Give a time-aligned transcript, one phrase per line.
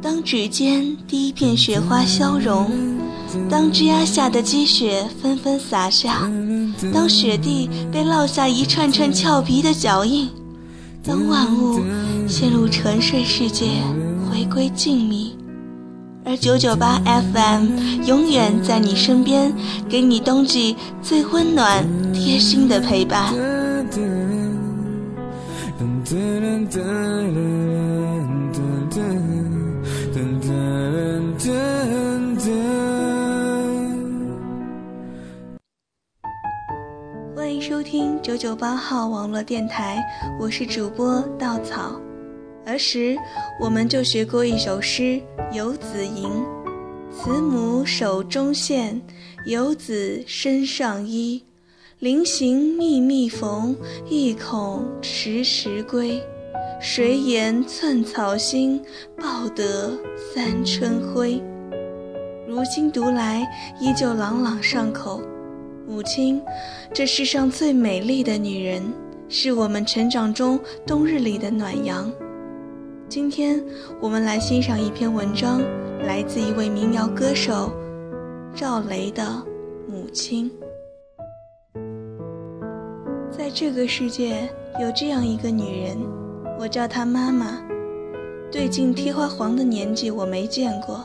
[0.00, 2.70] 当指尖第一片雪花消融，
[3.50, 6.30] 当枝桠下的积雪纷纷洒下，
[6.94, 10.30] 当雪地被烙下一串串俏皮的脚印，
[11.04, 11.82] 当万物
[12.26, 13.66] 陷入沉睡世界，
[14.30, 15.32] 回归静谧，
[16.24, 16.98] 而九九八
[17.34, 19.52] FM 永远在你身边，
[19.90, 23.59] 给你冬季最温暖贴心的陪伴。
[26.72, 26.80] 欢
[37.52, 40.00] 迎收听九九八号网络电台，
[40.38, 42.00] 我是主播稻草。
[42.64, 43.16] 儿时
[43.60, 45.02] 我们就学过一首诗
[45.52, 46.28] 《游子吟》
[47.10, 49.02] ：“慈母手中线，
[49.44, 51.42] 游子身上衣。
[51.98, 53.76] 临行密密缝，
[54.08, 56.22] 意恐迟迟归。
[56.82, 58.82] 谁言寸草心，
[59.18, 59.92] 报得
[60.32, 61.38] 三春晖。”
[62.48, 63.46] 如今读来，
[63.78, 65.20] 依旧朗朗上口。
[65.86, 66.40] 母亲，
[66.94, 68.82] 这世上最美丽的女人，
[69.28, 72.10] 是我们成长中冬日里的暖阳。
[73.10, 73.62] 今天
[74.00, 75.60] 我们来欣赏一篇文章，
[76.06, 77.70] 来自一位民谣歌手
[78.54, 79.22] 赵雷的
[79.86, 80.50] 《母亲》。
[83.30, 84.48] 在这个世界
[84.80, 85.98] 有这样一个女人，
[86.60, 87.58] 我叫她妈妈。
[88.52, 91.02] 对镜贴花黄的年纪我没见过，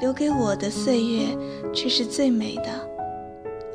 [0.00, 1.26] 留给我的岁月
[1.74, 2.70] 却是最美的。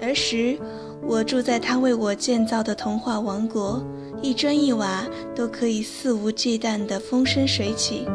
[0.02, 0.58] 儿时，
[1.02, 3.84] 我住在她为我建造的童话王国，
[4.22, 8.08] 一砖一瓦都可以肆无忌惮地风生水起。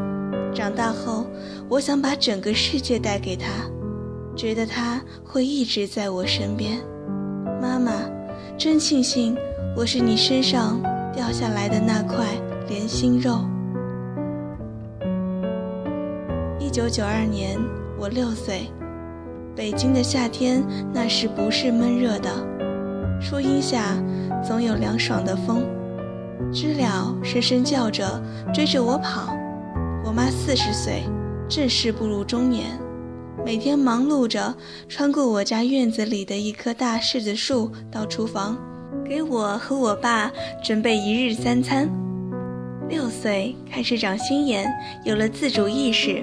[0.55, 1.27] 长大后，
[1.69, 3.49] 我想把整个世界带给她，
[4.35, 6.79] 觉得她会一直在我身边。
[7.61, 7.93] 妈妈，
[8.57, 9.37] 真庆幸
[9.77, 10.81] 我是你身上
[11.13, 12.25] 掉下来的那块
[12.75, 13.39] 连心肉。
[16.59, 17.57] 一九九二年，
[17.97, 18.63] 我六岁。
[19.55, 20.61] 北京的夏天，
[20.93, 22.29] 那时不是闷热的，
[23.21, 23.97] 树荫下
[24.45, 25.63] 总有凉爽的风，
[26.53, 28.21] 知了声声叫着
[28.53, 29.33] 追着我跑。
[30.05, 31.05] 我妈四十岁，
[31.49, 32.77] 正式步入中年，
[33.47, 34.53] 每天忙碌着
[34.89, 38.59] 穿过我家院子里的一棵大柿子树到厨房，
[39.09, 40.29] 给我和我爸
[40.61, 41.89] 准备一日三餐。
[42.89, 44.71] 六岁开始长心眼，
[45.05, 46.23] 有了自主意识。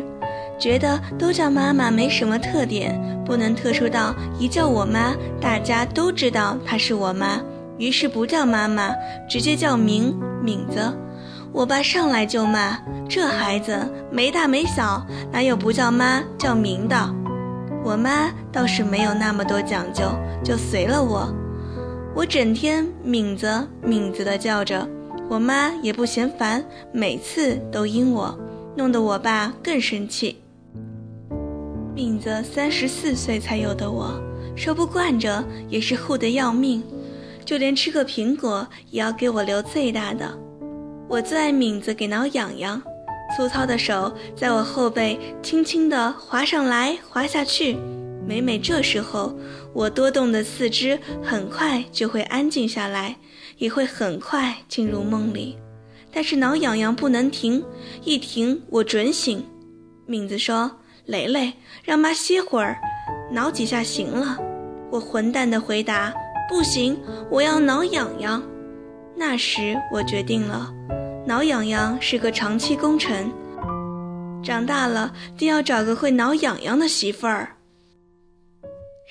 [0.60, 7.42] 觉得都叫妈妈没什么特点，不能特殊到一叫我妈，大家都知道她是我妈。
[7.80, 8.94] 于是不叫妈妈，
[9.28, 10.96] 直接叫名敏子。
[11.52, 12.78] 我爸上来就骂
[13.10, 13.76] ：“这孩子
[14.12, 16.96] 没大没小，哪有不叫妈叫名的？”
[17.84, 20.04] 我妈倒是没有那么多讲究，
[20.44, 21.34] 就随了我。
[22.14, 24.88] 我整天敏子敏子的叫着，
[25.32, 26.62] 我妈也不嫌烦，
[26.92, 28.38] 每次都应我，
[28.76, 30.36] 弄得我爸更生气。
[31.96, 34.22] 敏子三十四岁才有的我，
[34.58, 36.84] 说不惯着也是护得要命，
[37.46, 40.38] 就连吃个苹果也要给我留最大的。
[41.08, 42.84] 我最爱敏子给挠痒痒，
[43.38, 47.78] 粗糙的手在我后背轻轻地滑上来滑下去。
[48.28, 49.34] 每每这时候，
[49.72, 53.16] 我多动的四肢很快就会安静下来，
[53.62, 55.56] 也会很快进入梦里。
[56.12, 57.64] 但是挠痒痒不能停，
[58.04, 59.46] 一停我准醒。
[60.06, 60.70] 敏子说。
[61.08, 61.52] 蕾蕾，
[61.84, 62.78] 让妈歇会儿，
[63.32, 64.38] 挠几下行了。
[64.92, 66.14] 我混蛋的回答
[66.48, 66.98] ：“不行，
[67.30, 68.42] 我要挠痒痒。”
[69.18, 70.72] 那时我决定了，
[71.26, 73.32] 挠痒痒是个长期工程，
[74.44, 77.58] 长大了定要找个会挠痒痒的媳妇儿。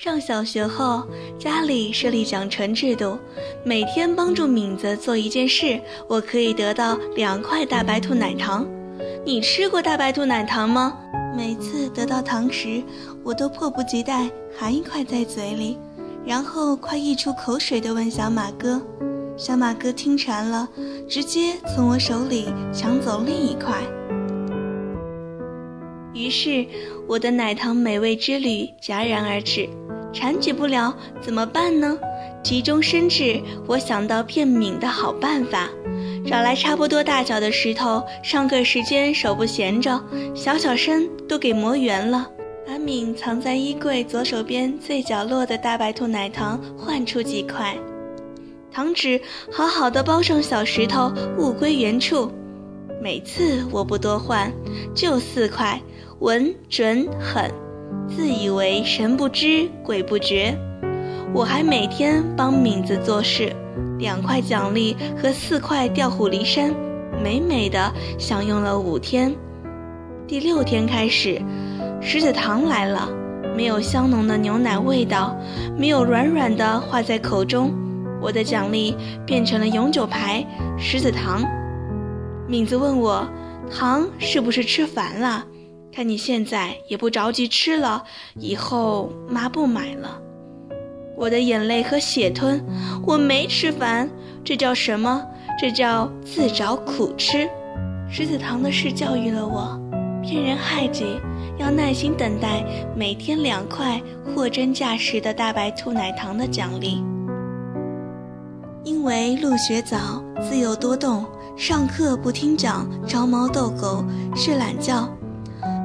[0.02, 1.06] 上小学后，
[1.38, 3.18] 家里设立奖惩制度，
[3.62, 5.78] 每天帮助敏子做一件事，
[6.08, 8.66] 我可以得到两块大白兔奶糖。
[9.26, 10.96] 你吃过大白兔奶糖吗？
[11.36, 12.82] 每次得到糖时，
[13.22, 15.76] 我都迫不及待含一块在嘴里，
[16.24, 18.80] 然后快溢出口水地问小马哥。
[19.36, 20.66] 小马哥听馋了，
[21.10, 23.82] 直接从我手里抢走另一块。
[26.14, 26.66] 于是，
[27.06, 29.68] 我的奶糖美味之旅戛然而止。
[30.12, 31.98] 馋举不了怎么办呢？
[32.42, 35.68] 急中生智，我想到骗敏的好办法。
[36.26, 40.02] 找来差不多大小的石头，上课时间手不闲着，
[40.34, 42.28] 小小声都给磨圆了。
[42.66, 47.76] 把敏藏在衣柜左手边最角落的大白兔奶糖换出几块，
[48.70, 49.20] 糖纸
[49.50, 52.30] 好好的包上小石头，物归原处。
[53.02, 54.52] 每次我不多换，
[54.94, 55.80] 就四块，
[56.20, 57.50] 稳准狠，
[58.08, 60.56] 自以为神不知鬼不觉。
[61.32, 63.54] 我还每天帮敏子做事。
[63.98, 66.74] 两块奖励和四块调虎离山，
[67.22, 69.34] 美美的享用了五天。
[70.26, 71.40] 第六天开始，
[72.00, 73.08] 石子糖来了，
[73.54, 75.36] 没有香浓的牛奶味道，
[75.76, 77.72] 没有软软的化在口中。
[78.22, 78.96] 我的奖励
[79.26, 80.44] 变成了永久牌
[80.78, 81.42] 石子糖。
[82.48, 83.26] 敏子问我，
[83.70, 85.44] 糖是不是吃烦了？
[85.92, 88.04] 看你现在也不着急吃了，
[88.36, 90.20] 以后妈不买了。
[91.16, 92.64] 我的眼泪和血吞，
[93.04, 94.08] 我没吃烦，
[94.44, 95.22] 这叫什么？
[95.60, 97.48] 这叫自找苦吃。
[98.08, 99.78] 石子糖的事教育了我，
[100.22, 101.04] 骗人害己，
[101.58, 102.64] 要耐心等待
[102.96, 107.04] 每天两块货真价实的大白兔奶糖的奖励。
[108.84, 111.26] 因为入学早，自幼多动，
[111.56, 114.02] 上课不听讲，招猫逗狗，
[114.34, 115.06] 睡懒觉。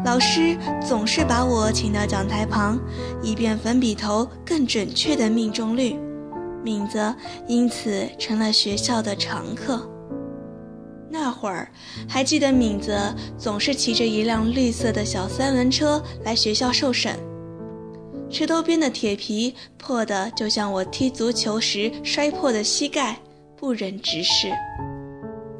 [0.05, 0.55] 老师
[0.87, 2.79] 总是把我请到讲台旁，
[3.23, 5.99] 以便粉笔头更准确的命中率。
[6.63, 7.13] 敏子
[7.47, 9.89] 因此成了学校的常客。
[11.09, 11.67] 那会儿
[12.07, 12.95] 还记得，敏子
[13.35, 17.17] 总是骑着一辆绿色的小三轮车来学校受审，
[18.29, 23.17] 车头边的铁皮破的就像我踢足球时摔破的膝盖，
[23.57, 24.51] 不忍直视。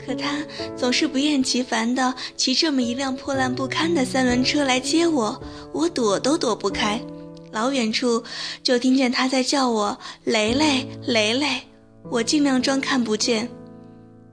[0.06, 0.38] 可他
[0.78, 5.42] 总是不厌其烦地骑这么一辆破烂不堪的三轮车来接我，
[5.74, 7.02] 我躲都躲不开，
[7.52, 8.24] 老远处
[8.62, 11.62] 就听见他在叫我“雷雷，雷雷”，
[12.12, 13.50] 我尽量装看不见。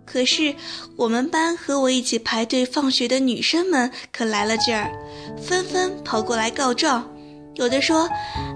[0.04, 0.54] 可是
[0.96, 4.92] 我们班和我一起排队放学的女生们可来了劲儿，
[5.40, 7.08] 纷纷跑过来告状，
[7.54, 8.06] 有的说：“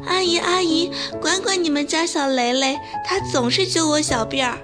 [0.06, 2.76] 阿姨阿姨，管管你们家小雷雷，
[3.06, 4.58] 他总是揪我小辫儿。”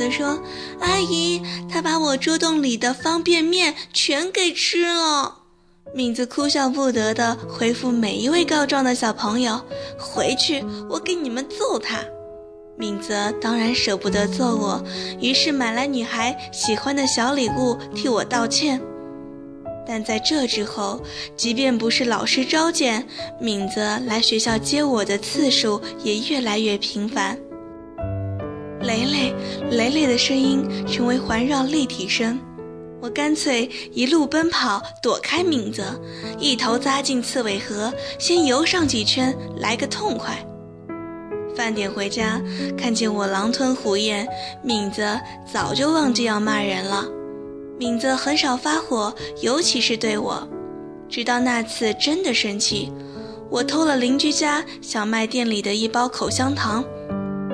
[0.00, 0.42] 的说
[0.80, 5.36] ：“阿姨，他把我桌洞里的方便面全给吃了。”
[5.94, 9.60] 敏子哭笑不得地回复每一位告状的小朋友
[9.98, 11.98] ：“回去，我给你们揍他。”
[12.78, 13.12] 敏子
[13.42, 14.82] 当然舍不得揍我，
[15.20, 18.80] 于是买来女孩喜欢的小礼物替我道歉。
[19.86, 21.02] 但在这之后，
[21.36, 23.06] 即便不是老师召见，
[23.40, 27.36] 敏子来学校接我的次数也越来越频繁。
[28.80, 29.34] 雷雷，
[29.70, 32.38] 雷雷的声音成为环绕立体声，
[33.00, 35.84] 我干脆一路奔跑躲开敏子，
[36.38, 40.44] 一头扎进刺猬河，先游上几圈来个痛快。
[41.54, 42.40] 饭点回家，
[42.78, 44.26] 看见我狼吞虎咽，
[44.62, 45.18] 敏子
[45.52, 47.04] 早就忘记要骂人了。
[47.78, 50.48] 敏子很少发火，尤其是对我，
[51.08, 52.90] 直到那次真的生气，
[53.50, 56.82] 我偷了邻居家小卖店里的一包口香糖。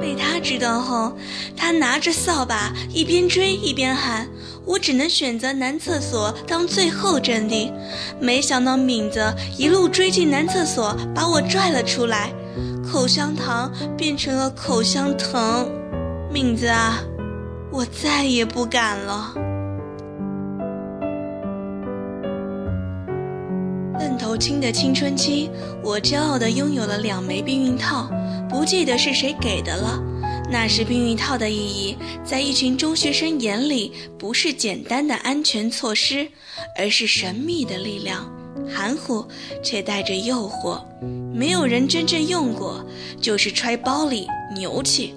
[0.01, 1.17] 被他知道后，
[1.57, 4.29] 他拿着扫把一边追一边喊
[4.65, 7.73] ：“我只能选择男厕所当最后阵地。”
[8.21, 12.31] 没想到敏子一路追进男厕所，把我拽了出来，
[12.87, 15.67] 口香糖变成了口香糖。
[16.33, 16.99] 敏子啊，
[17.71, 19.33] 我再也不敢了。
[23.99, 25.51] 愣头青的青春期，
[25.83, 28.11] 我骄傲地拥有了两枚避孕套。
[28.49, 30.03] 不记得是谁给的了。
[30.49, 36.29] 那时避孕套的意义，在一群中学生眼里，不是简单的安全措施，
[36.79, 38.31] 而是神秘的力量，
[38.69, 39.27] 含糊
[39.63, 40.81] 却带着诱惑。
[41.35, 42.85] 没有人真正用过，
[43.21, 45.15] 就是揣包里牛气。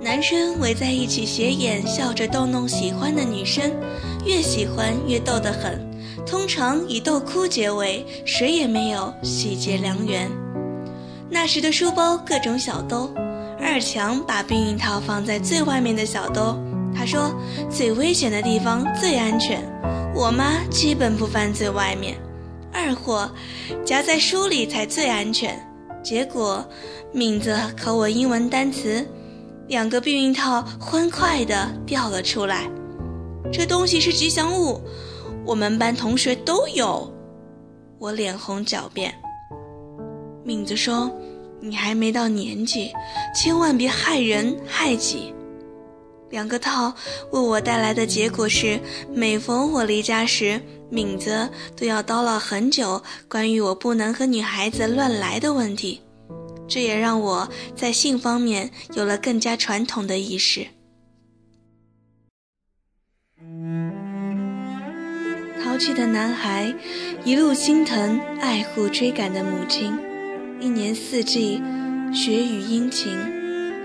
[0.00, 3.72] 男生围在一起斜眼笑着逗弄喜欢的女生，
[4.24, 5.84] 越喜欢越逗得很，
[6.24, 10.30] 通常以逗哭结尾，谁也没有喜结良缘。
[11.28, 13.12] 那时的书包各种小兜，
[13.58, 16.56] 二强把避孕套放在最外面的小兜。
[16.94, 17.34] 他说
[17.70, 19.60] 最危险的地方最安全。
[20.14, 22.16] 我妈基本不放最外面。
[22.72, 23.30] 二货
[23.84, 25.60] 夹在书里才最安全。
[26.02, 26.64] 结果
[27.12, 29.06] 敏子考我英文单词，
[29.66, 32.70] 两个避孕套欢快地掉了出来。
[33.52, 34.80] 这东西是吉祥物，
[35.44, 37.12] 我们班同学都有。
[37.98, 39.12] 我脸红狡辩。
[40.46, 41.10] 敏子说
[41.60, 42.92] ：“你还没到年纪，
[43.34, 45.34] 千万别害人害己。”
[46.30, 46.94] 两个套
[47.32, 48.78] 为我带来的结果是，
[49.12, 56.00] 每逢我离家时，敏子都要叨唠很久关于我不能和女孩子乱来的问题。
[56.68, 60.64] 这也让我在性方面有了更加传统的意识。
[65.64, 66.72] 淘气的男孩，
[67.24, 69.92] 一路心疼爱护追赶的母亲。
[70.58, 71.60] 一年四季，
[72.14, 73.12] 雪雨阴晴，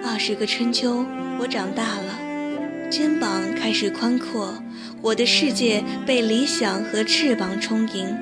[0.06, 1.06] 二十个春秋，
[1.38, 4.54] 我长大了，肩膀开始宽阔，
[5.02, 8.18] 我的世界被理想和翅膀充盈，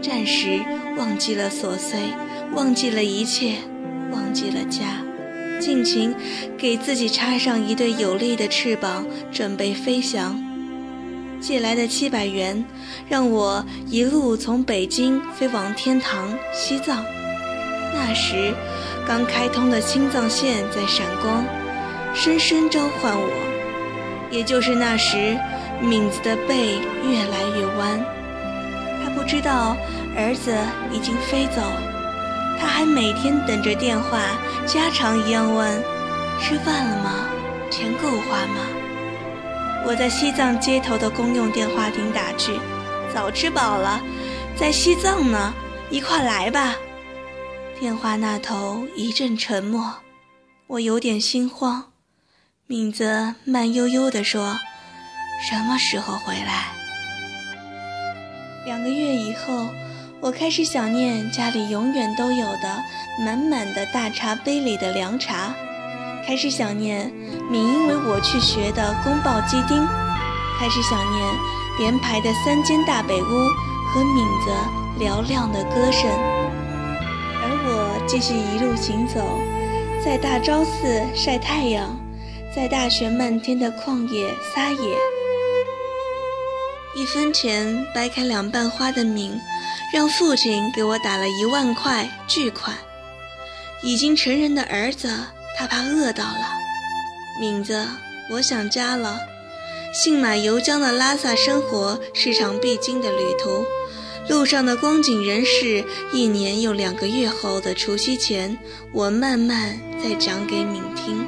[0.00, 0.60] 暂时
[0.96, 1.98] 忘记了琐碎，
[2.54, 3.54] 忘记了一切，
[4.12, 5.02] 忘记了家，
[5.60, 6.14] 尽情
[6.56, 10.40] 给自己插上一对有力的翅膀，准备飞翔。
[11.40, 12.64] 借来的七百元，
[13.08, 17.04] 让我一路从北京飞往天堂西藏。
[17.98, 18.54] 那时，
[19.06, 21.44] 刚开通的青藏线在闪光，
[22.14, 23.28] 深深召唤我。
[24.30, 25.36] 也就是那时，
[25.80, 28.00] 敏子的背越来越弯。
[29.02, 29.76] 他不知道
[30.16, 30.54] 儿子
[30.92, 31.62] 已经飞走，
[32.60, 34.20] 他还每天等着电话，
[34.64, 35.82] 家常一样问
[36.40, 37.28] ：“吃饭了吗？
[37.70, 38.60] 钱够花吗？”
[39.86, 42.52] 我在西藏街头的公用电话亭打去
[43.14, 44.00] ：“早吃饱了，
[44.56, 45.52] 在西藏呢，
[45.90, 46.76] 一块来吧。”
[47.80, 49.94] 电话那头一阵沉默，
[50.66, 51.92] 我有点心慌。
[52.66, 54.58] 敏子慢悠悠地说
[55.48, 56.72] ：“什么时候回来？”
[58.66, 59.68] 两个月以后，
[60.20, 62.82] 我开始想念家里永远都有的
[63.24, 65.54] 满满的大茶杯里的凉茶，
[66.26, 67.08] 开始想念
[67.48, 69.86] 敏因为我去学的宫爆鸡丁，
[70.58, 71.34] 开始想念
[71.78, 73.28] 连排的三间大北屋
[73.94, 74.50] 和敏子
[74.98, 76.10] 嘹亮的歌声。
[78.08, 79.38] 继续一路行走，
[80.02, 81.94] 在大昭寺晒太阳。
[82.56, 84.96] 在大雪漫天的旷野撒野，
[86.96, 89.38] 一分钱掰开两半花的敏，
[89.92, 92.74] 让父亲给我打了一万块巨款。
[93.82, 95.08] 已经成人的儿子，
[95.56, 96.48] 他怕饿到了。
[97.38, 97.86] 敏子，
[98.30, 99.20] 我想家了。
[99.92, 103.64] 信马由缰的拉萨生活是场必经的旅途，
[104.28, 108.56] 路上的光景人事，一年又两个月后的除夕前，
[108.92, 111.26] 我慢慢再讲给敏听。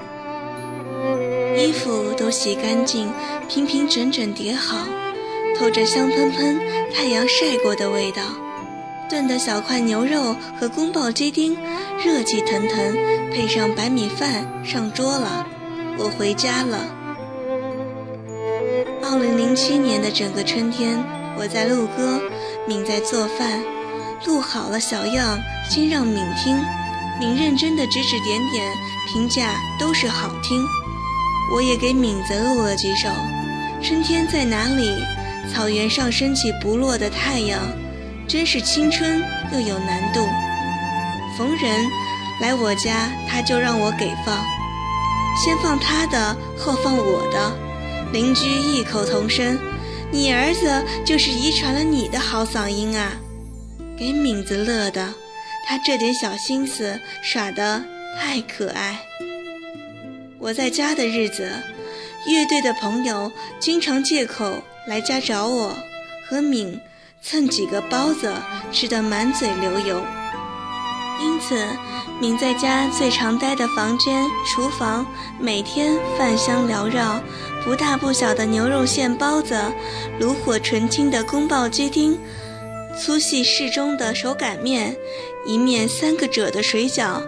[1.56, 3.08] 衣服都洗干净，
[3.48, 4.86] 平平整整叠好，
[5.58, 6.60] 透着香喷喷、
[6.94, 8.22] 太阳晒过的味道。
[9.08, 11.56] 炖的小块牛肉和宫爆鸡丁，
[12.04, 12.96] 热气腾腾，
[13.32, 15.46] 配上白米饭上桌了。
[15.98, 16.96] 我回家了。
[19.02, 21.02] 二零零七年的整个春天，
[21.40, 22.20] 我在录歌，
[22.68, 23.62] 敏在做饭。
[24.26, 25.38] 录好了小样，
[25.70, 26.54] 先让敏听，
[27.18, 28.70] 敏认真的指指点点，
[29.08, 30.62] 评价都是好听。
[31.50, 33.08] 我也给敏子录了几首。
[33.82, 35.02] 春天在哪里？
[35.50, 37.58] 草原上升起不落的太阳，
[38.28, 40.20] 真是青春又有难度。
[41.38, 41.86] 逢人
[42.42, 44.36] 来我家，他就让我给放，
[45.42, 47.56] 先放他的，后放我的。
[48.12, 49.58] 邻居异口同声
[50.12, 53.12] ：“你儿子就是遗传了你的好嗓音啊！”
[53.96, 55.14] 给敏子乐的，
[55.66, 57.84] 他这点小心思耍得
[58.18, 58.98] 太可爱。
[60.38, 61.52] 我在家的日子，
[62.26, 65.76] 乐队的朋友经常借口来家找我，
[66.26, 66.80] 和敏
[67.22, 68.34] 蹭几个包子，
[68.72, 70.02] 吃得满嘴流油。
[71.20, 71.66] 因此，
[72.18, 75.06] 敏在家最常待的房间、厨房，
[75.38, 77.20] 每天饭香缭绕，
[77.64, 79.60] 不大不小的牛肉馅包子，
[80.18, 82.18] 炉火纯青的宫爆鸡丁，
[82.98, 84.96] 粗细适中的手擀面，
[85.46, 87.22] 一面三个褶的水饺，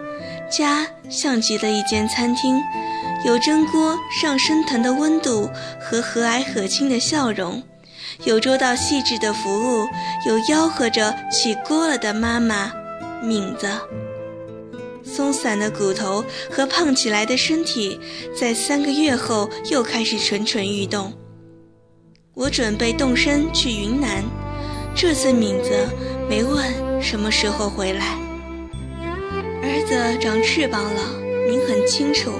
[0.51, 2.61] 家像极了一间餐厅。
[3.25, 7.63] 有蒸锅上升腾的温度和和蔼可亲的笑容，
[8.25, 9.87] 有周到细致的服务，
[10.27, 12.73] 有吆喝着起锅了的妈妈
[13.23, 13.67] 敏子。
[15.03, 17.99] 松散的骨头和胖起来的身体，
[18.37, 21.13] 在三个月后又开始蠢蠢欲动。
[22.33, 24.23] 我准备动身去云南，
[24.95, 25.87] 这次敏子
[26.29, 28.17] 没问什么时候回来。
[29.61, 31.01] 儿子长翅膀了，
[31.47, 32.31] 您很清楚。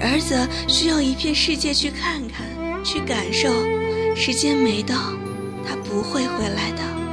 [0.00, 0.36] 儿子
[0.68, 2.46] 需要一片世界去看看，
[2.84, 3.48] 去感受。
[4.16, 4.94] 时间没到，
[5.66, 7.03] 他不会回来的。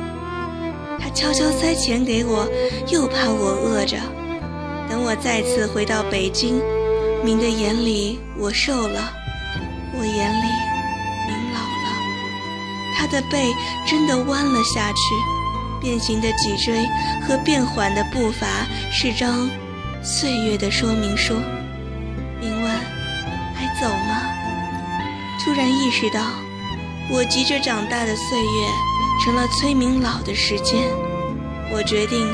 [1.14, 2.48] 悄悄塞钱给我，
[2.88, 3.98] 又怕我饿着。
[4.90, 6.62] 等我再次回到北京，
[7.24, 9.14] 明的眼里我瘦了，
[9.94, 10.48] 我眼里
[11.28, 12.96] 明老了。
[12.96, 13.54] 他的背
[13.88, 15.16] 真的弯了下去，
[15.82, 16.86] 变形的脊椎
[17.28, 19.50] 和变缓的步伐是张
[20.04, 21.36] 岁月的说明书。
[22.40, 22.72] 您问，
[23.54, 24.24] 还走吗？
[25.44, 26.22] 突然意识到，
[27.10, 28.68] 我急着长大的岁月
[29.24, 30.90] 成了催眠老的时间。
[31.72, 32.28] 我决定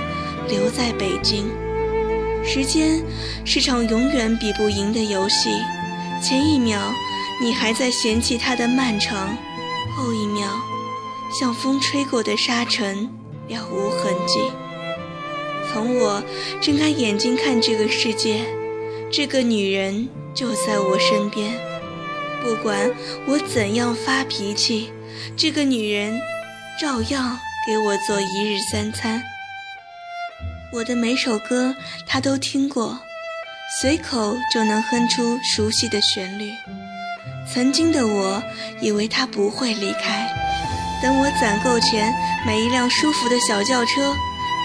[0.47, 1.49] 留在北京。
[2.43, 3.03] 时间
[3.45, 5.49] 是场永远比不赢的游戏。
[6.23, 6.79] 前一秒，
[7.41, 9.35] 你还在嫌弃它的漫长；
[9.95, 10.49] 后一秒，
[11.37, 13.09] 像风吹过的沙尘
[13.47, 14.39] 了无痕迹。
[15.71, 16.23] 从我
[16.61, 18.45] 睁开眼睛看这个世界，
[19.11, 20.09] 这个女人。
[20.33, 21.51] 就在我身边，
[22.43, 22.93] 不管
[23.25, 24.91] 我怎样发脾气，
[25.35, 26.21] 这个女人
[26.79, 29.23] 照样给我做一日三餐。
[30.71, 32.99] 我的每首歌他都听过，
[33.81, 36.51] 随口就能哼出熟悉的旋律。
[37.51, 38.43] 曾经的我
[38.79, 40.29] 以为他不会离开，
[41.01, 42.13] 等我攒够钱
[42.45, 44.13] 买一辆舒服的小轿车，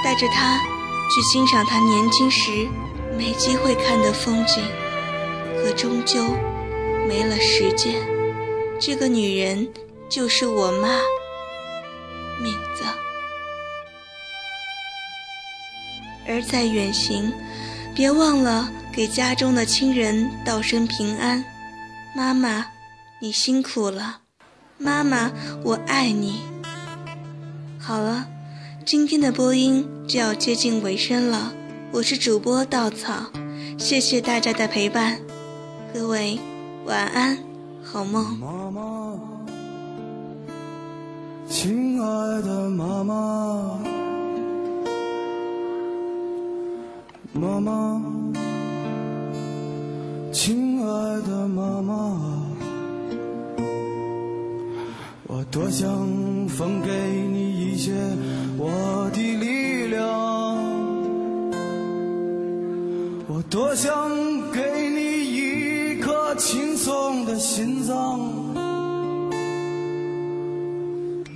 [0.05, 0.59] 带着他
[1.15, 2.51] 去欣赏他年轻时
[3.17, 4.63] 没机会看的风景，
[5.63, 6.23] 可终究
[7.09, 7.95] 没了时间。
[8.79, 9.67] 这个女人
[10.11, 10.99] 就是我妈，
[12.43, 12.85] 名字。
[16.27, 17.33] 而在远行，
[17.95, 21.45] 别忘了给家中的亲人道声平安，
[22.15, 22.67] 妈妈。
[23.21, 24.23] 你辛苦了，
[24.79, 25.31] 妈妈，
[25.63, 26.43] 我爱你。
[27.79, 28.27] 好了，
[28.85, 31.53] 今天的播音就要接近尾声了，
[31.93, 33.31] 我是主播稻草，
[33.79, 35.21] 谢谢大家的陪伴，
[35.95, 36.41] 各位
[36.85, 37.39] 晚安，
[37.85, 39.02] 好梦。
[41.55, 42.07] 亲爱
[42.41, 43.79] 的妈妈，
[47.35, 48.03] 妈妈，
[50.33, 52.19] 亲爱的妈妈。
[55.27, 55.91] 我多想
[56.49, 56.91] 分给
[57.31, 57.93] 你一些
[58.57, 60.09] 我的力量，
[63.29, 64.11] 我多想
[64.51, 68.19] 给你一颗轻松的心脏，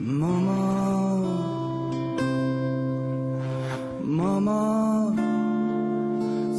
[0.08, 1.20] 妈妈，
[4.04, 5.16] 妈妈，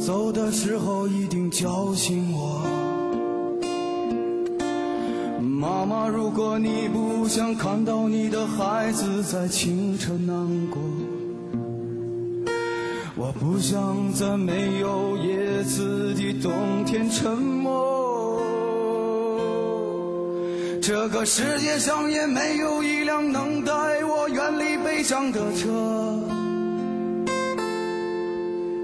[0.04, 2.60] 走的时候一定叫醒我。
[5.40, 10.36] 妈妈，如果你不想看到你的孩子在清晨难
[10.68, 10.82] 过，
[13.16, 16.52] 我不想在没有叶子的冬
[16.84, 17.87] 天沉默。
[20.88, 23.72] 这个世界上也没有一辆能带
[24.06, 25.68] 我远离悲伤的车。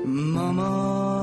[0.05, 1.14] 妈妈，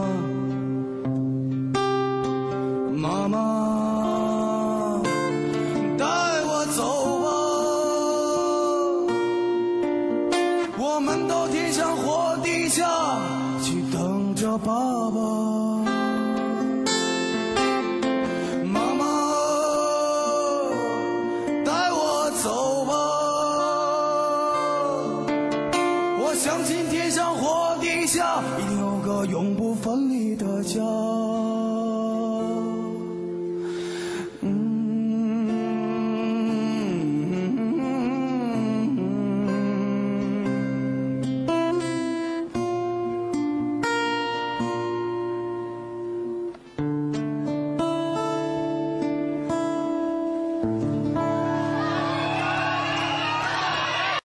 [26.52, 30.82] 相信天上或地下，一定有个永不分离的家。